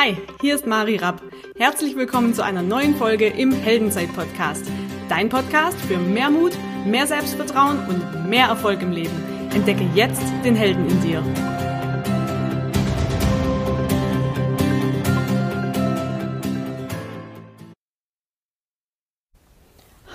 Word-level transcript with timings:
Hi, 0.00 0.16
hier 0.40 0.54
ist 0.54 0.64
Mari 0.64 0.94
Rapp. 0.94 1.20
Herzlich 1.56 1.96
willkommen 1.96 2.32
zu 2.32 2.44
einer 2.44 2.62
neuen 2.62 2.94
Folge 2.94 3.26
im 3.26 3.50
Heldenzeit-Podcast. 3.50 4.70
Dein 5.08 5.28
Podcast 5.28 5.76
für 5.80 5.98
mehr 5.98 6.30
Mut, 6.30 6.52
mehr 6.86 7.04
Selbstvertrauen 7.08 7.80
und 7.88 8.30
mehr 8.30 8.46
Erfolg 8.46 8.80
im 8.80 8.92
Leben. 8.92 9.10
Entdecke 9.52 9.82
jetzt 9.96 10.22
den 10.44 10.54
Helden 10.54 10.86
in 10.86 11.00
dir. 11.00 11.20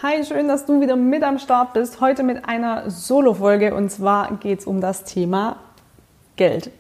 Hi, 0.02 0.24
schön, 0.24 0.48
dass 0.48 0.66
du 0.66 0.80
wieder 0.80 0.96
mit 0.96 1.24
am 1.24 1.40
Start 1.40 1.74
bist. 1.74 2.00
Heute 2.00 2.24
mit 2.24 2.48
einer 2.48 2.90
Solo-Folge 2.90 3.76
und 3.76 3.90
zwar 3.90 4.38
geht 4.38 4.60
es 4.60 4.66
um 4.66 4.80
das 4.80 5.04
Thema 5.04 5.58
Geld. 6.38 6.72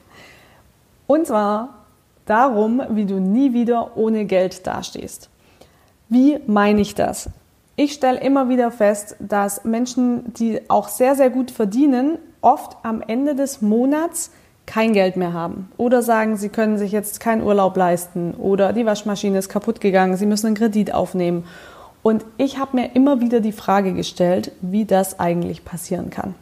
Und 1.06 1.28
zwar 1.28 1.83
darum, 2.26 2.82
wie 2.90 3.06
du 3.06 3.20
nie 3.20 3.54
wieder 3.54 3.98
ohne 3.98 4.26
Geld 4.26 4.66
dastehst. 4.68 5.30
Wie 6.10 6.40
meine 6.48 6.82
ich 6.82 6.96
das? 6.96 7.30
Ich 7.76 7.94
stelle 7.94 8.20
immer 8.20 8.50
wieder 8.50 8.70
fest, 8.70 9.16
dass 9.20 9.64
Menschen, 9.64 10.34
die 10.34 10.62
auch 10.70 10.90
sehr, 10.90 11.16
sehr 11.16 11.30
gut 11.30 11.50
verdienen, 11.50 12.20
oft 12.42 12.78
am 12.84 13.02
Ende 13.02 13.36
des 13.36 13.62
Monats 13.62 14.32
kein 14.66 14.94
Geld 14.94 15.18
mehr 15.18 15.34
haben 15.34 15.70
oder 15.78 16.02
sagen, 16.02 16.38
sie 16.38 16.50
können 16.50 16.78
sich 16.78 16.92
jetzt 16.92 17.20
keinen 17.20 17.44
Urlaub 17.44 17.76
leisten 17.76 18.34
oder 18.36 18.74
die 18.74 18.86
Waschmaschine 18.86 19.40
ist 19.40 19.50
kaputt 19.50 19.82
gegangen, 19.82 20.16
sie 20.16 20.26
müssen 20.26 20.48
einen 20.48 20.56
Kredit 20.56 20.94
aufnehmen. 20.94 21.46
Und 22.02 22.26
ich 22.38 22.60
habe 22.60 22.78
mir 22.78 22.96
immer 22.96 23.22
wieder 23.22 23.40
die 23.40 23.52
Frage 23.52 23.94
gestellt, 23.94 24.52
wie 24.62 24.86
das 24.86 25.20
eigentlich 25.20 25.66
passieren 25.66 26.10
kann. 26.10 26.36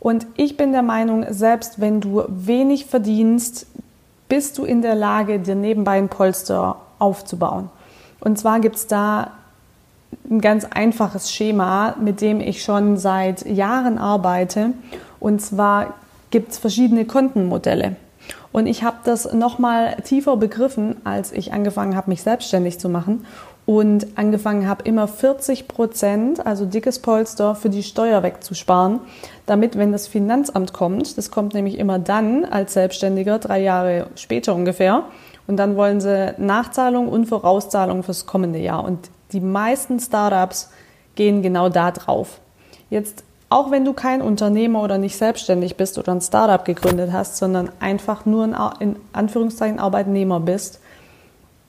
Und 0.00 0.26
ich 0.36 0.56
bin 0.56 0.72
der 0.72 0.82
Meinung, 0.82 1.26
selbst 1.30 1.80
wenn 1.80 2.00
du 2.00 2.22
wenig 2.28 2.86
verdienst, 2.86 3.66
bist 4.28 4.58
du 4.58 4.64
in 4.64 4.82
der 4.82 4.94
Lage, 4.94 5.38
dir 5.38 5.54
nebenbei 5.54 5.98
ein 5.98 6.08
Polster 6.08 6.76
aufzubauen. 6.98 7.70
Und 8.20 8.38
zwar 8.38 8.60
gibt 8.60 8.76
es 8.76 8.86
da 8.86 9.32
ein 10.28 10.40
ganz 10.40 10.64
einfaches 10.64 11.32
Schema, 11.32 11.94
mit 12.00 12.20
dem 12.20 12.40
ich 12.40 12.62
schon 12.62 12.96
seit 12.96 13.46
Jahren 13.46 13.98
arbeite. 13.98 14.72
Und 15.20 15.40
zwar 15.40 15.94
gibt 16.30 16.52
es 16.52 16.58
verschiedene 16.58 17.04
Kontenmodelle. 17.04 17.96
Und 18.52 18.66
ich 18.66 18.82
habe 18.82 18.98
das 19.04 19.32
nochmal 19.32 19.96
tiefer 20.04 20.36
begriffen, 20.36 20.96
als 21.04 21.32
ich 21.32 21.52
angefangen 21.52 21.96
habe, 21.96 22.10
mich 22.10 22.22
selbstständig 22.22 22.78
zu 22.78 22.88
machen 22.88 23.26
und 23.68 24.06
angefangen 24.16 24.66
habe, 24.66 24.84
immer 24.84 25.06
40 25.06 25.68
Prozent, 25.68 26.46
also 26.46 26.64
dickes 26.64 27.00
Polster, 27.00 27.54
für 27.54 27.68
die 27.68 27.82
Steuer 27.82 28.22
wegzusparen, 28.22 29.00
damit, 29.44 29.76
wenn 29.76 29.92
das 29.92 30.06
Finanzamt 30.06 30.72
kommt, 30.72 31.18
das 31.18 31.30
kommt 31.30 31.52
nämlich 31.52 31.76
immer 31.76 31.98
dann 31.98 32.46
als 32.46 32.72
Selbstständiger, 32.72 33.38
drei 33.38 33.60
Jahre 33.60 34.06
später 34.14 34.54
ungefähr, 34.54 35.02
und 35.46 35.58
dann 35.58 35.76
wollen 35.76 36.00
sie 36.00 36.32
Nachzahlung 36.38 37.08
und 37.08 37.26
Vorauszahlung 37.26 38.02
fürs 38.04 38.24
kommende 38.24 38.58
Jahr. 38.58 38.84
Und 38.84 39.10
die 39.32 39.40
meisten 39.40 40.00
Startups 40.00 40.70
gehen 41.14 41.42
genau 41.42 41.68
da 41.68 41.90
drauf. 41.90 42.40
Jetzt, 42.88 43.22
auch 43.50 43.70
wenn 43.70 43.84
du 43.84 43.92
kein 43.92 44.22
Unternehmer 44.22 44.82
oder 44.82 44.96
nicht 44.96 45.18
selbstständig 45.18 45.76
bist 45.76 45.98
oder 45.98 46.12
ein 46.12 46.22
Startup 46.22 46.64
gegründet 46.64 47.12
hast, 47.12 47.36
sondern 47.36 47.68
einfach 47.80 48.24
nur 48.24 48.44
ein, 48.44 48.56
in 48.80 48.96
Anführungszeichen 49.12 49.78
Arbeitnehmer 49.78 50.40
bist, 50.40 50.80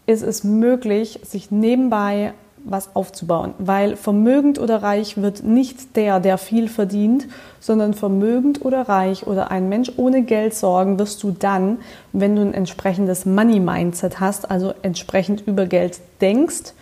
ist 0.10 0.24
es 0.24 0.44
möglich, 0.44 1.20
sich 1.24 1.52
nebenbei 1.52 2.34
was 2.66 2.96
aufzubauen, 2.96 3.54
weil 3.60 3.96
vermögend 3.96 4.60
oder 4.60 4.82
reich 4.82 5.22
wird 5.22 5.44
nicht 5.44 5.96
der, 5.96 6.20
der 6.20 6.38
viel 6.40 6.68
verdient, 6.68 7.28
sondern 7.60 7.94
vermögend 7.94 8.66
oder 8.66 8.82
reich 8.90 9.28
oder 9.28 9.52
ein 9.52 9.70
Mensch 9.70 9.92
ohne 9.98 10.24
Geld 10.24 10.56
sorgen 10.56 10.98
wirst 10.98 11.22
du 11.22 11.32
dann, 11.32 11.78
wenn 12.12 12.36
du 12.36 12.42
ein 12.42 12.56
entsprechendes 12.56 13.26
Money 13.26 13.60
Mindset 13.60 14.20
hast, 14.20 14.50
also 14.50 14.74
entsprechend 14.82 15.46
über 15.46 15.68
Geld 15.68 16.00
denkst 16.22 16.74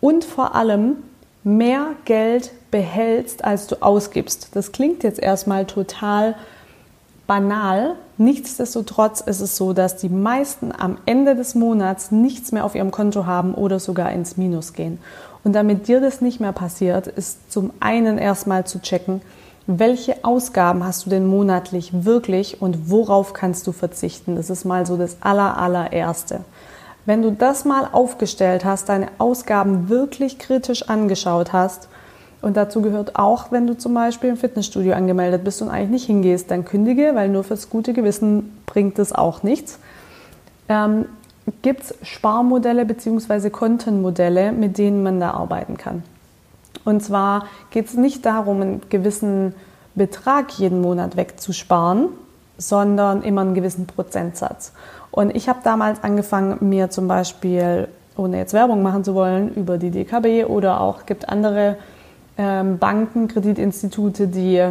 und 0.00 0.24
vor 0.24 0.54
allem 0.54 0.96
mehr 1.42 1.88
Geld 2.04 2.52
behältst, 2.70 3.44
als 3.44 3.66
du 3.66 3.82
ausgibst. 3.82 4.50
Das 4.54 4.70
klingt 4.70 5.02
jetzt 5.02 5.18
erstmal 5.18 5.66
total 5.66 6.36
banal. 7.26 7.94
Nichtsdestotrotz 8.18 9.20
ist 9.20 9.40
es 9.40 9.56
so, 9.56 9.72
dass 9.72 9.96
die 9.96 10.08
meisten 10.08 10.72
am 10.76 10.98
Ende 11.06 11.34
des 11.34 11.54
Monats 11.54 12.10
nichts 12.10 12.52
mehr 12.52 12.64
auf 12.64 12.74
ihrem 12.74 12.90
Konto 12.90 13.26
haben 13.26 13.54
oder 13.54 13.78
sogar 13.80 14.12
ins 14.12 14.36
Minus 14.36 14.72
gehen. 14.72 14.98
Und 15.44 15.52
damit 15.52 15.88
dir 15.88 16.00
das 16.00 16.20
nicht 16.20 16.40
mehr 16.40 16.52
passiert, 16.52 17.06
ist 17.06 17.52
zum 17.52 17.70
einen 17.80 18.18
erstmal 18.18 18.66
zu 18.66 18.80
checken, 18.80 19.20
welche 19.68 20.24
Ausgaben 20.24 20.84
hast 20.84 21.06
du 21.06 21.10
denn 21.10 21.26
monatlich 21.26 22.04
wirklich 22.04 22.62
und 22.62 22.88
worauf 22.88 23.32
kannst 23.32 23.66
du 23.66 23.72
verzichten? 23.72 24.36
Das 24.36 24.48
ist 24.48 24.64
mal 24.64 24.86
so 24.86 24.96
das 24.96 25.16
aller, 25.20 25.58
allererste. 25.58 26.40
Wenn 27.04 27.22
du 27.22 27.32
das 27.32 27.64
mal 27.64 27.88
aufgestellt 27.90 28.64
hast, 28.64 28.88
deine 28.88 29.08
Ausgaben 29.18 29.88
wirklich 29.88 30.38
kritisch 30.38 30.88
angeschaut 30.88 31.52
hast, 31.52 31.88
und 32.42 32.56
dazu 32.56 32.82
gehört 32.82 33.16
auch, 33.16 33.50
wenn 33.50 33.66
du 33.66 33.76
zum 33.76 33.94
Beispiel 33.94 34.30
im 34.30 34.36
Fitnessstudio 34.36 34.94
angemeldet 34.94 35.42
bist 35.44 35.62
und 35.62 35.70
eigentlich 35.70 35.90
nicht 35.90 36.06
hingehst, 36.06 36.50
dann 36.50 36.64
kündige, 36.64 37.14
weil 37.14 37.28
nur 37.28 37.44
fürs 37.44 37.70
gute 37.70 37.92
Gewissen 37.92 38.56
bringt 38.66 38.98
es 38.98 39.12
auch 39.12 39.42
nichts. 39.42 39.78
Ähm, 40.68 41.06
Gibt 41.62 41.82
es 41.82 41.94
Sparmodelle 42.02 42.84
bzw. 42.84 43.50
Kontenmodelle, 43.50 44.52
mit 44.52 44.78
denen 44.78 45.02
man 45.02 45.20
da 45.20 45.30
arbeiten 45.30 45.76
kann? 45.76 46.02
Und 46.84 47.02
zwar 47.02 47.46
geht 47.70 47.86
es 47.86 47.94
nicht 47.94 48.26
darum, 48.26 48.60
einen 48.60 48.80
gewissen 48.88 49.54
Betrag 49.94 50.52
jeden 50.58 50.80
Monat 50.80 51.16
wegzusparen, 51.16 52.08
sondern 52.58 53.22
immer 53.22 53.42
einen 53.42 53.54
gewissen 53.54 53.86
Prozentsatz. 53.86 54.72
Und 55.10 55.34
ich 55.34 55.48
habe 55.48 55.60
damals 55.62 56.02
angefangen, 56.02 56.58
mir 56.60 56.90
zum 56.90 57.08
Beispiel, 57.08 57.88
ohne 58.16 58.38
jetzt 58.38 58.52
Werbung 58.52 58.82
machen 58.82 59.04
zu 59.04 59.14
wollen, 59.14 59.54
über 59.54 59.78
die 59.78 59.90
DKB 59.90 60.44
oder 60.48 60.80
auch 60.80 61.06
gibt 61.06 61.28
andere 61.28 61.76
Banken, 62.36 63.28
Kreditinstitute, 63.28 64.28
die 64.28 64.62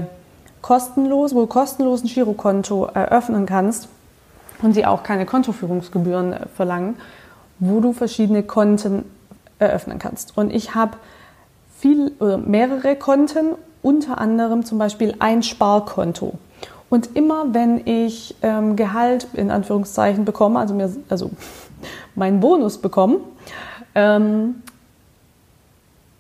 kostenlos, 0.62 1.36
wo 1.36 1.42
du 1.42 1.48
kostenlos 1.48 2.04
ein 2.04 2.08
Girokonto 2.08 2.86
eröffnen 2.86 3.46
kannst 3.46 3.88
und 4.62 4.76
die 4.76 4.86
auch 4.86 5.04
keine 5.04 5.26
Kontoführungsgebühren 5.26 6.34
äh, 6.34 6.48
verlangen, 6.56 6.96
wo 7.60 7.80
du 7.80 7.94
verschiedene 7.94 8.44
Konten 8.44 9.06
eröffnen 9.60 10.00
kannst. 10.00 10.38
Und 10.38 10.52
ich 10.52 10.76
habe 10.76 10.98
viel 11.78 12.12
oder 12.20 12.38
mehrere 12.38 12.96
Konten, 12.96 13.56
unter 13.82 14.18
anderem 14.18 14.66
zum 14.66 14.80
Beispiel 14.80 15.16
ein 15.20 15.44
Sparkonto. 15.44 16.34
Und 16.90 17.16
immer 17.16 17.54
wenn 17.54 17.86
ich 17.86 18.36
ähm, 18.42 18.76
Gehalt 18.76 19.28
in 19.34 19.52
Anführungszeichen 19.52 20.26
bekomme, 20.26 20.60
also 20.60 20.74
mir, 20.74 20.92
also 21.10 21.30
meinen 22.16 22.40
Bonus 22.40 22.80
bekomme, 22.80 23.18
ähm, 23.94 24.64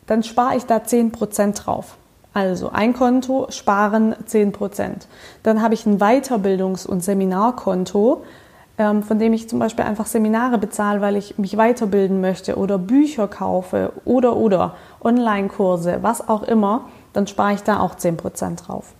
dann 0.08 0.24
spare 0.24 0.56
ich 0.56 0.66
da 0.66 0.78
10% 0.78 1.64
drauf. 1.64 1.98
Also 2.34 2.70
ein 2.70 2.94
Konto 2.94 3.48
sparen 3.50 4.14
10%. 4.28 5.08
Dann 5.44 5.62
habe 5.62 5.74
ich 5.74 5.86
ein 5.86 6.00
Weiterbildungs- 6.00 6.86
und 6.86 7.02
Seminarkonto, 7.02 8.24
ähm, 8.78 9.04
von 9.04 9.20
dem 9.20 9.32
ich 9.32 9.48
zum 9.48 9.60
Beispiel 9.60 9.86
einfach 9.86 10.06
Seminare 10.06 10.58
bezahle, 10.58 11.00
weil 11.00 11.16
ich 11.16 11.38
mich 11.38 11.56
weiterbilden 11.56 12.20
möchte 12.20 12.58
oder 12.58 12.78
Bücher 12.78 13.30
kaufe 13.30 13.94
oder 14.04 14.36
oder 14.36 14.76
Online-Kurse, 15.02 16.00
was 16.02 16.28
auch 16.28 16.44
immer, 16.44 16.90
dann 17.14 17.26
spare 17.26 17.54
ich 17.54 17.64
da 17.64 17.80
auch 17.80 17.96
10% 17.96 18.68
drauf. 18.68 18.94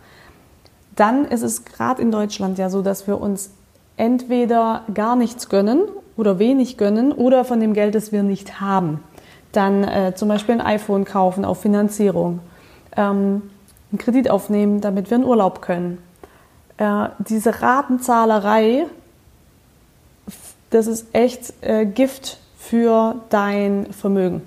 Dann 0.96 1.26
ist 1.26 1.42
es 1.42 1.66
gerade 1.66 2.02
in 2.02 2.12
Deutschland 2.12 2.58
ja 2.58 2.70
so, 2.70 2.82
dass 2.82 3.06
wir 3.06 3.20
uns 3.20 3.50
entweder 3.98 4.84
gar 4.94 5.18
nichts 5.18 5.50
gönnen 5.50 5.82
oder 6.16 6.40
wenig 6.40 6.78
gönnen 6.78 7.12
oder 7.12 7.44
von 7.44 7.60
dem 7.60 7.74
Geld, 7.74 7.96
das 7.96 8.14
wir 8.14 8.24
nicht 8.24 8.62
haben 8.62 9.02
dann 9.56 9.84
äh, 9.84 10.14
zum 10.16 10.28
Beispiel 10.28 10.56
ein 10.56 10.62
iPhone 10.62 11.06
kaufen 11.06 11.46
auf 11.46 11.62
Finanzierung, 11.62 12.40
ähm, 12.96 13.44
einen 13.92 14.00
Kredit 14.00 14.30
aufnehmen, 14.30 14.82
damit 14.82 15.10
wir 15.10 15.18
in 15.18 15.26
Urlaub 15.26 15.62
können. 15.62 16.00
Äh, 16.78 17.08
diese 17.20 17.62
Ratenzahlerei, 17.62 18.88
das 20.70 20.88
ist 20.88 21.08
echt 21.14 21.54
äh, 21.62 21.86
Gift 21.86 22.40
für 22.58 23.16
dein 23.30 23.88
Vermögen. 23.94 24.42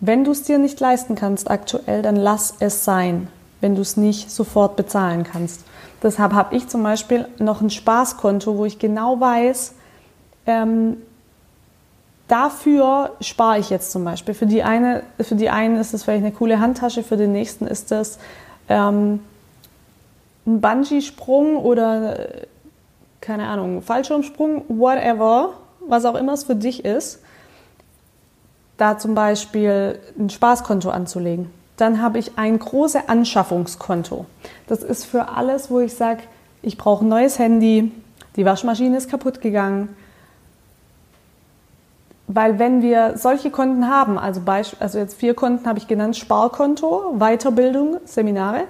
Wenn 0.00 0.24
du 0.24 0.32
es 0.32 0.42
dir 0.42 0.58
nicht 0.58 0.80
leisten 0.80 1.14
kannst 1.14 1.50
aktuell, 1.50 2.02
dann 2.02 2.16
lass 2.16 2.54
es 2.60 2.84
sein, 2.84 3.28
wenn 3.60 3.74
du 3.74 3.82
es 3.82 3.96
nicht 3.96 4.30
sofort 4.30 4.76
bezahlen 4.76 5.24
kannst. 5.24 5.64
Deshalb 6.02 6.32
habe 6.32 6.56
ich 6.56 6.68
zum 6.68 6.82
Beispiel 6.82 7.28
noch 7.38 7.60
ein 7.60 7.70
Spaßkonto, 7.70 8.56
wo 8.56 8.64
ich 8.64 8.78
genau 8.78 9.20
weiß, 9.20 9.74
ähm, 10.46 10.96
dafür 12.32 13.10
spare 13.20 13.58
ich 13.58 13.68
jetzt 13.68 13.92
zum 13.92 14.04
Beispiel. 14.04 14.32
Für 14.32 14.46
die 14.46 14.62
eine, 14.62 15.02
für 15.20 15.34
die 15.34 15.50
einen 15.50 15.76
ist 15.76 15.92
es 15.92 16.04
vielleicht 16.04 16.24
eine 16.24 16.32
coole 16.32 16.60
Handtasche, 16.60 17.02
für 17.02 17.18
den 17.18 17.32
nächsten 17.32 17.66
ist 17.66 17.90
das 17.90 18.18
ähm, 18.70 19.20
ein 20.46 20.60
Bungee-Sprung 20.62 21.58
oder 21.58 22.16
keine 23.20 23.48
Ahnung, 23.48 23.82
Fallschirmsprung, 23.82 24.64
whatever, 24.68 25.50
was 25.86 26.06
auch 26.06 26.14
immer 26.14 26.32
es 26.32 26.44
für 26.44 26.56
dich 26.56 26.86
ist, 26.86 27.20
da 28.78 28.98
zum 28.98 29.14
Beispiel 29.14 29.98
ein 30.18 30.30
Spaßkonto 30.30 30.88
anzulegen. 30.88 31.50
Dann 31.76 32.00
habe 32.00 32.18
ich 32.18 32.38
ein 32.38 32.58
großes 32.58 33.08
Anschaffungskonto. 33.08 34.24
Das 34.68 34.82
ist 34.82 35.04
für 35.04 35.28
alles, 35.28 35.70
wo 35.70 35.80
ich 35.80 35.94
sage, 35.94 36.22
ich 36.62 36.78
brauche 36.78 37.04
ein 37.04 37.08
neues 37.08 37.38
Handy, 37.38 37.92
die 38.36 38.46
Waschmaschine 38.46 38.96
ist 38.96 39.10
kaputt 39.10 39.42
gegangen, 39.42 39.94
Weil 42.34 42.58
wenn 42.58 42.80
wir 42.80 43.18
solche 43.18 43.50
Konten 43.50 43.88
haben, 43.88 44.18
also, 44.18 44.40
also 44.80 44.98
jetzt 44.98 45.14
vier 45.14 45.34
Konten 45.34 45.66
habe 45.66 45.78
ich 45.78 45.86
genannt, 45.86 46.16
Sparkonto, 46.16 47.14
Weiterbildung, 47.18 47.98
Seminare, 48.06 48.64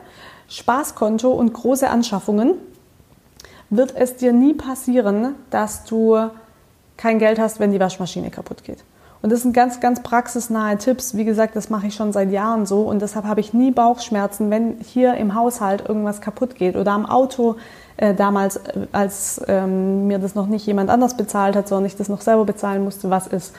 Spaßkonto 0.48 1.30
und 1.30 1.52
große 1.52 1.88
Anschaffungen, 1.88 2.54
wird 3.70 3.94
es 3.94 4.16
dir 4.16 4.32
nie 4.32 4.54
passieren, 4.54 5.36
dass 5.50 5.84
du 5.84 6.18
kein 6.96 7.20
Geld 7.20 7.38
hast, 7.38 7.60
wenn 7.60 7.70
die 7.70 7.78
Waschmaschine 7.78 8.30
kaputt 8.30 8.64
geht. 8.64 8.82
Und 9.22 9.30
das 9.30 9.42
sind 9.42 9.52
ganz, 9.52 9.78
ganz 9.78 10.02
praxisnahe 10.02 10.76
Tipps. 10.78 11.16
Wie 11.16 11.24
gesagt, 11.24 11.54
das 11.54 11.70
mache 11.70 11.86
ich 11.86 11.94
schon 11.94 12.12
seit 12.12 12.30
Jahren 12.32 12.66
so 12.66 12.82
und 12.82 13.00
deshalb 13.00 13.24
habe 13.24 13.40
ich 13.40 13.54
nie 13.54 13.70
Bauchschmerzen, 13.70 14.50
wenn 14.50 14.78
hier 14.80 15.14
im 15.14 15.36
Haushalt 15.36 15.88
irgendwas 15.88 16.20
kaputt 16.20 16.56
geht 16.56 16.74
oder 16.74 16.90
am 16.90 17.06
Auto 17.06 17.56
äh, 17.96 18.14
damals, 18.14 18.56
äh, 18.56 18.86
als 18.90 19.40
ähm, 19.46 20.08
mir 20.08 20.18
das 20.18 20.34
noch 20.34 20.48
nicht 20.48 20.66
jemand 20.66 20.90
anders 20.90 21.16
bezahlt 21.16 21.54
hat, 21.54 21.68
sondern 21.68 21.86
ich 21.86 21.96
das 21.96 22.08
noch 22.08 22.20
selber 22.20 22.44
bezahlen 22.44 22.82
musste, 22.82 23.10
was 23.10 23.28
ist 23.28 23.54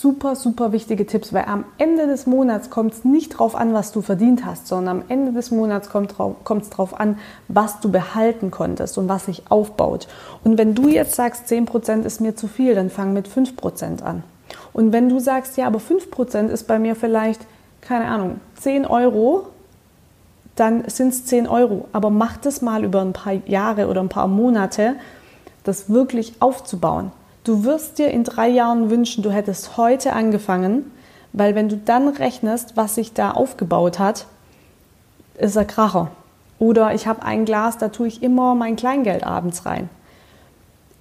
super, 0.00 0.34
super 0.34 0.72
wichtige 0.72 1.06
Tipps, 1.06 1.32
weil 1.32 1.44
am 1.44 1.64
Ende 1.78 2.06
des 2.06 2.26
Monats 2.26 2.68
kommt 2.68 2.94
es 2.94 3.04
nicht 3.04 3.34
darauf 3.34 3.54
an, 3.54 3.74
was 3.74 3.92
du 3.92 4.02
verdient 4.02 4.44
hast, 4.44 4.66
sondern 4.66 5.02
am 5.02 5.04
Ende 5.08 5.32
des 5.32 5.52
Monats 5.52 5.88
kommt 5.88 6.10
es 6.10 6.70
darauf 6.70 6.98
an, 6.98 7.18
was 7.46 7.78
du 7.80 7.92
behalten 7.92 8.50
konntest 8.50 8.98
und 8.98 9.08
was 9.08 9.26
sich 9.26 9.44
aufbaut. 9.50 10.08
Und 10.42 10.58
wenn 10.58 10.74
du 10.74 10.88
jetzt 10.88 11.14
sagst, 11.14 11.46
10% 11.46 12.02
ist 12.02 12.20
mir 12.20 12.34
zu 12.34 12.48
viel, 12.48 12.74
dann 12.74 12.90
fang 12.90 13.12
mit 13.12 13.28
5% 13.28 14.02
an. 14.02 14.24
Und 14.72 14.92
wenn 14.92 15.08
du 15.08 15.20
sagst, 15.20 15.56
ja, 15.56 15.68
aber 15.68 15.78
5% 15.78 16.48
ist 16.48 16.64
bei 16.64 16.80
mir 16.80 16.96
vielleicht, 16.96 17.42
keine 17.80 18.06
Ahnung, 18.06 18.40
10 18.56 18.86
Euro, 18.86 19.46
dann 20.56 20.88
sind 20.88 21.10
es 21.10 21.24
10 21.26 21.46
Euro. 21.46 21.86
Aber 21.92 22.10
mach 22.10 22.36
das 22.36 22.62
mal 22.62 22.82
über 22.82 23.00
ein 23.00 23.12
paar 23.12 23.34
Jahre 23.46 23.86
oder 23.86 24.00
ein 24.00 24.08
paar 24.08 24.28
Monate, 24.28 24.96
das 25.62 25.88
wirklich 25.88 26.34
aufzubauen. 26.40 27.12
Du 27.44 27.62
wirst 27.62 27.98
dir 27.98 28.10
in 28.10 28.24
drei 28.24 28.48
Jahren 28.48 28.88
wünschen, 28.88 29.22
du 29.22 29.30
hättest 29.30 29.76
heute 29.76 30.14
angefangen, 30.14 30.90
weil 31.34 31.54
wenn 31.54 31.68
du 31.68 31.76
dann 31.76 32.08
rechnest, 32.08 32.74
was 32.74 32.94
sich 32.94 33.12
da 33.12 33.32
aufgebaut 33.32 33.98
hat, 33.98 34.24
ist 35.36 35.54
er 35.54 35.66
Kracher. 35.66 36.10
Oder 36.58 36.94
ich 36.94 37.06
habe 37.06 37.22
ein 37.22 37.44
Glas, 37.44 37.76
da 37.76 37.88
tue 37.88 38.06
ich 38.06 38.22
immer 38.22 38.54
mein 38.54 38.76
Kleingeld 38.76 39.24
abends 39.24 39.66
rein. 39.66 39.90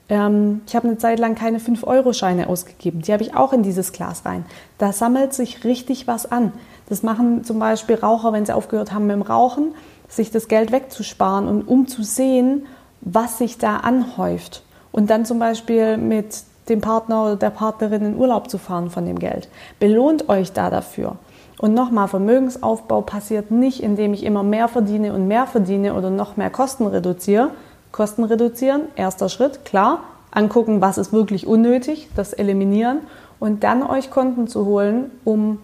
Ähm, 0.10 0.62
ich 0.68 0.76
habe 0.76 0.90
eine 0.90 0.98
Zeit 0.98 1.18
lang 1.18 1.36
keine 1.36 1.60
5-Euro-Scheine 1.60 2.50
ausgegeben. 2.50 3.04
Die 3.04 3.14
habe 3.14 3.24
ich 3.24 3.36
auch 3.36 3.54
in 3.54 3.64
dieses 3.64 3.94
Glas 3.94 4.26
rein. 4.26 4.44
Da 4.78 4.92
sammelt 4.92 5.34
sich 5.34 5.64
richtig 5.64 6.08
was 6.08 6.30
an. 6.30 6.52
Das 6.90 7.04
machen 7.04 7.46
zum 7.46 7.58
Beispiel 7.58 7.96
Raucher, 7.96 8.34
wenn 8.34 8.46
sie 8.46 8.54
aufgehört 8.54 8.92
haben 8.92 9.08
mit 9.08 9.16
dem 9.16 9.22
Rauchen, 9.22 9.74
sich 10.10 10.30
das 10.30 10.50
Geld 10.50 10.74
wegzusparen 10.74 11.48
und 11.48 11.70
um 11.70 11.88
zu 11.88 12.04
sehen, 12.04 12.66
was 13.00 13.38
sich 13.38 13.60
da 13.60 13.78
anhäuft 13.78 14.64
und 14.94 15.10
dann 15.10 15.26
zum 15.26 15.40
Beispiel 15.40 15.98
mit 15.98 16.44
dem 16.70 16.80
Partner 16.80 17.26
oder 17.26 17.36
der 17.36 17.50
Partnerin 17.50 18.06
in 18.06 18.16
Urlaub 18.16 18.50
zu 18.50 18.58
fahren 18.58 18.90
von 18.90 19.06
dem 19.06 19.20
Geld. 19.20 19.50
Belohnt 19.80 20.30
euch 20.30 20.54
da 20.54 20.70
dafür. 20.70 21.18
Und 21.60 21.74
nochmal, 21.74 22.08
Vermögensaufbau 22.08 23.02
passiert 23.02 23.52
nicht, 23.52 23.84
indem 23.84 24.14
ich 24.14 24.24
immer 24.24 24.44
mehr 24.44 24.70
verdiene 24.70 25.14
und 25.14 25.28
mehr 25.28 25.46
verdiene 25.46 25.96
oder 25.96 26.10
noch 26.10 26.38
mehr 26.38 26.50
Kosten 26.50 26.88
reduziere. 26.88 27.50
Kosten 27.92 28.24
reduzieren, 28.24 28.84
erster 28.96 29.28
Schritt, 29.28 29.66
klar. 29.66 30.00
Angucken, 30.32 30.82
was 30.82 30.98
ist 30.98 31.14
wirklich 31.14 31.46
unnötig, 31.46 32.10
das 32.16 32.34
eliminieren 32.34 33.00
und 33.40 33.64
dann 33.64 33.84
euch 33.84 34.10
Konten 34.10 34.48
zu 34.48 34.66
holen, 34.66 35.12
um 35.26 35.60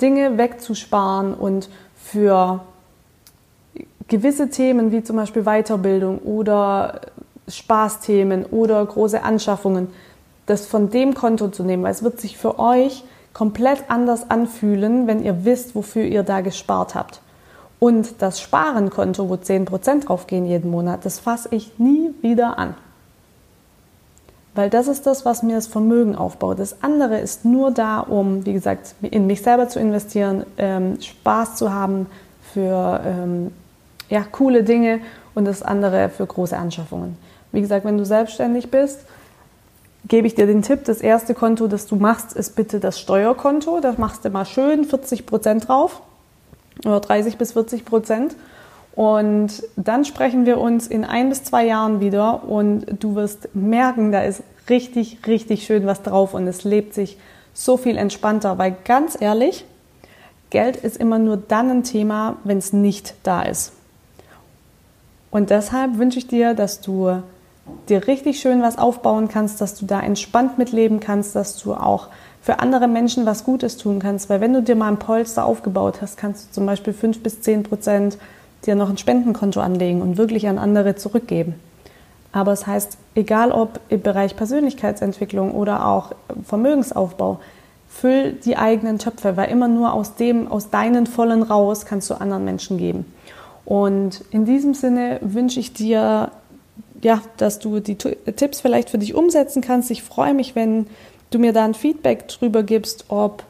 Dinge 0.00 0.38
wegzusparen 0.38 1.34
und 1.34 1.68
für 1.96 2.60
gewisse 4.06 4.50
Themen 4.50 4.92
wie 4.92 5.02
zum 5.02 5.16
Beispiel 5.16 5.42
Weiterbildung 5.42 6.18
oder 6.18 7.00
Spaßthemen 7.48 8.46
oder 8.46 8.84
große 8.84 9.22
Anschaffungen, 9.22 9.88
das 10.46 10.66
von 10.66 10.90
dem 10.90 11.14
Konto 11.14 11.48
zu 11.48 11.64
nehmen, 11.64 11.82
weil 11.82 11.92
es 11.92 12.02
wird 12.02 12.20
sich 12.20 12.38
für 12.38 12.58
euch 12.58 13.04
komplett 13.32 13.84
anders 13.88 14.30
anfühlen, 14.30 15.06
wenn 15.06 15.22
ihr 15.22 15.44
wisst, 15.44 15.74
wofür 15.74 16.04
ihr 16.04 16.22
da 16.22 16.40
gespart 16.40 16.94
habt. 16.94 17.20
Und 17.78 18.22
das 18.22 18.40
Sparenkonto, 18.40 19.28
wo 19.28 19.34
10% 19.34 20.06
draufgehen 20.06 20.46
jeden 20.46 20.70
Monat, 20.70 21.04
das 21.04 21.18
fasse 21.18 21.48
ich 21.50 21.78
nie 21.78 22.10
wieder 22.20 22.58
an. 22.58 22.74
Weil 24.54 24.68
das 24.68 24.86
ist 24.86 25.06
das, 25.06 25.24
was 25.24 25.42
mir 25.42 25.56
das 25.56 25.66
Vermögen 25.66 26.14
aufbaut. 26.14 26.58
Das 26.58 26.82
andere 26.82 27.18
ist 27.18 27.44
nur 27.44 27.70
da, 27.70 28.00
um, 28.00 28.44
wie 28.44 28.52
gesagt, 28.52 28.94
in 29.00 29.26
mich 29.26 29.42
selber 29.42 29.68
zu 29.68 29.80
investieren, 29.80 30.44
ähm, 30.58 31.00
Spaß 31.00 31.56
zu 31.56 31.72
haben 31.72 32.06
für 32.52 33.00
ähm, 33.04 33.50
ja, 34.10 34.24
coole 34.30 34.62
Dinge 34.62 35.00
und 35.34 35.46
das 35.46 35.62
andere 35.62 36.10
für 36.10 36.26
große 36.26 36.56
Anschaffungen. 36.56 37.16
Wie 37.52 37.60
gesagt, 37.60 37.84
wenn 37.84 37.98
du 37.98 38.04
selbstständig 38.04 38.70
bist, 38.70 39.00
gebe 40.08 40.26
ich 40.26 40.34
dir 40.34 40.46
den 40.46 40.62
Tipp, 40.62 40.84
das 40.84 41.00
erste 41.00 41.34
Konto, 41.34 41.68
das 41.68 41.86
du 41.86 41.96
machst, 41.96 42.32
ist 42.32 42.56
bitte 42.56 42.80
das 42.80 42.98
Steuerkonto. 42.98 43.80
Da 43.80 43.94
machst 43.98 44.24
du 44.24 44.30
mal 44.30 44.44
schön 44.44 44.84
40 44.84 45.26
Prozent 45.26 45.68
drauf 45.68 46.02
oder 46.84 47.00
30 47.00 47.36
bis 47.36 47.52
40 47.52 47.84
Prozent. 47.84 48.34
Und 48.94 49.62
dann 49.76 50.04
sprechen 50.04 50.44
wir 50.44 50.58
uns 50.58 50.86
in 50.86 51.04
ein 51.04 51.28
bis 51.28 51.44
zwei 51.44 51.64
Jahren 51.66 52.00
wieder 52.00 52.44
und 52.44 52.84
du 53.00 53.14
wirst 53.14 53.54
merken, 53.54 54.12
da 54.12 54.22
ist 54.22 54.42
richtig, 54.68 55.18
richtig 55.26 55.64
schön 55.64 55.86
was 55.86 56.02
drauf 56.02 56.34
und 56.34 56.46
es 56.46 56.64
lebt 56.64 56.94
sich 56.94 57.16
so 57.54 57.76
viel 57.76 57.96
entspannter, 57.96 58.58
weil 58.58 58.76
ganz 58.84 59.16
ehrlich, 59.18 59.64
Geld 60.50 60.76
ist 60.76 60.98
immer 60.98 61.18
nur 61.18 61.38
dann 61.38 61.70
ein 61.70 61.82
Thema, 61.84 62.36
wenn 62.44 62.58
es 62.58 62.74
nicht 62.74 63.14
da 63.22 63.42
ist. 63.42 63.72
Und 65.30 65.48
deshalb 65.48 65.96
wünsche 65.96 66.18
ich 66.18 66.26
dir, 66.26 66.52
dass 66.52 66.82
du 66.82 67.22
dir 67.88 68.06
richtig 68.06 68.40
schön 68.40 68.62
was 68.62 68.78
aufbauen 68.78 69.28
kannst, 69.28 69.60
dass 69.60 69.74
du 69.74 69.86
da 69.86 70.00
entspannt 70.00 70.58
mitleben 70.58 71.00
kannst, 71.00 71.36
dass 71.36 71.58
du 71.58 71.74
auch 71.74 72.08
für 72.40 72.58
andere 72.58 72.88
Menschen 72.88 73.24
was 73.24 73.44
Gutes 73.44 73.76
tun 73.76 74.00
kannst. 74.00 74.28
Weil 74.28 74.40
wenn 74.40 74.52
du 74.52 74.62
dir 74.62 74.74
mal 74.74 74.88
ein 74.88 74.98
Polster 74.98 75.44
aufgebaut 75.44 76.02
hast, 76.02 76.16
kannst 76.16 76.48
du 76.48 76.52
zum 76.52 76.66
Beispiel 76.66 76.92
fünf 76.92 77.22
bis 77.22 77.40
zehn 77.40 77.62
Prozent 77.62 78.18
dir 78.66 78.74
noch 78.74 78.90
ein 78.90 78.98
Spendenkonto 78.98 79.60
anlegen 79.60 80.02
und 80.02 80.16
wirklich 80.16 80.48
an 80.48 80.58
andere 80.58 80.96
zurückgeben. 80.96 81.54
Aber 82.32 82.52
es 82.52 82.66
heißt, 82.66 82.96
egal 83.14 83.52
ob 83.52 83.80
im 83.88 84.00
Bereich 84.00 84.36
Persönlichkeitsentwicklung 84.36 85.52
oder 85.52 85.86
auch 85.86 86.12
Vermögensaufbau, 86.44 87.40
füll 87.88 88.32
die 88.32 88.56
eigenen 88.56 88.98
Töpfe, 88.98 89.36
weil 89.36 89.50
immer 89.50 89.68
nur 89.68 89.92
aus 89.92 90.14
dem, 90.14 90.50
aus 90.50 90.70
deinen 90.70 91.06
vollen 91.06 91.42
raus 91.42 91.84
kannst 91.84 92.08
du 92.08 92.14
anderen 92.14 92.44
Menschen 92.44 92.78
geben. 92.78 93.04
Und 93.64 94.24
in 94.30 94.44
diesem 94.46 94.74
Sinne 94.74 95.18
wünsche 95.20 95.60
ich 95.60 95.74
dir 95.74 96.30
ja, 97.02 97.20
dass 97.36 97.58
du 97.58 97.80
die 97.80 97.96
Tipps 97.96 98.60
vielleicht 98.60 98.90
für 98.90 98.98
dich 98.98 99.14
umsetzen 99.14 99.60
kannst. 99.60 99.90
Ich 99.90 100.02
freue 100.02 100.34
mich, 100.34 100.54
wenn 100.54 100.86
du 101.30 101.38
mir 101.38 101.52
da 101.52 101.64
ein 101.64 101.74
Feedback 101.74 102.28
drüber 102.28 102.62
gibst, 102.62 103.06
ob 103.08 103.44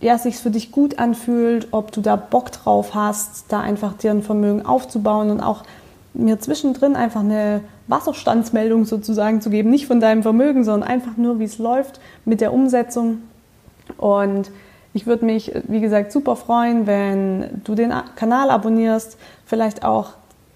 ja, 0.00 0.18
sich 0.18 0.36
für 0.36 0.50
dich 0.50 0.72
gut 0.72 0.98
anfühlt, 0.98 1.68
ob 1.70 1.92
du 1.92 2.00
da 2.00 2.16
Bock 2.16 2.50
drauf 2.50 2.94
hast, 2.94 3.44
da 3.48 3.60
einfach 3.60 3.94
dir 3.94 4.10
ein 4.10 4.22
Vermögen 4.22 4.66
aufzubauen 4.66 5.30
und 5.30 5.40
auch 5.40 5.62
mir 6.12 6.40
zwischendrin 6.40 6.96
einfach 6.96 7.20
eine 7.20 7.60
Wasserstandsmeldung 7.86 8.84
sozusagen 8.84 9.40
zu 9.40 9.48
geben, 9.48 9.70
nicht 9.70 9.86
von 9.86 10.00
deinem 10.00 10.22
Vermögen, 10.22 10.64
sondern 10.64 10.88
einfach 10.88 11.16
nur, 11.16 11.38
wie 11.38 11.44
es 11.44 11.58
läuft 11.58 12.00
mit 12.24 12.40
der 12.40 12.52
Umsetzung. 12.52 13.22
Und 13.96 14.50
ich 14.92 15.06
würde 15.06 15.24
mich, 15.24 15.52
wie 15.68 15.80
gesagt, 15.80 16.12
super 16.12 16.36
freuen, 16.36 16.86
wenn 16.86 17.62
du 17.64 17.74
den 17.74 17.92
Kanal 18.16 18.50
abonnierst, 18.50 19.16
vielleicht 19.46 19.84
auch 19.84 20.10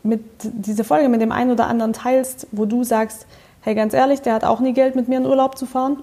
mit 0.07 0.23
diese 0.43 0.85
Folge 0.85 1.09
mit 1.09 1.21
dem 1.21 1.33
einen 1.33 1.51
oder 1.51 1.67
anderen 1.67 1.93
teilst, 1.93 2.47
wo 2.53 2.65
du 2.65 2.85
sagst, 2.85 3.27
hey, 3.61 3.75
ganz 3.75 3.95
ehrlich, 3.95 4.23
der 4.23 4.35
hat 4.35 4.45
auch 4.45 4.61
nie 4.61 4.73
Geld, 4.73 4.97
mit 4.97 5.09
mir 5.09 5.19
in 5.19 5.27
Urlaub 5.27 5.59
zu 5.59 5.67
fahren 5.67 5.99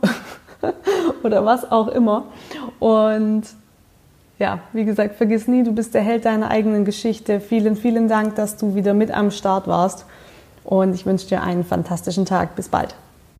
oder 1.23 1.45
was 1.45 1.71
auch 1.71 1.87
immer. 1.87 2.25
Und 2.79 3.43
ja, 4.39 4.59
wie 4.73 4.85
gesagt, 4.85 5.15
vergiss 5.15 5.47
nie, 5.47 5.63
du 5.63 5.71
bist 5.71 5.93
der 5.93 6.01
Held 6.01 6.25
deiner 6.25 6.49
eigenen 6.49 6.85
Geschichte. 6.85 7.39
Vielen, 7.39 7.75
vielen 7.75 8.07
Dank, 8.07 8.35
dass 8.35 8.57
du 8.57 8.75
wieder 8.75 8.93
mit 8.93 9.11
am 9.11 9.31
Start 9.31 9.67
warst. 9.67 10.05
Und 10.63 10.93
ich 10.93 11.05
wünsche 11.05 11.27
dir 11.27 11.41
einen 11.41 11.63
fantastischen 11.63 12.25
Tag. 12.25 12.55
Bis 12.55 12.69
bald. 12.69 12.95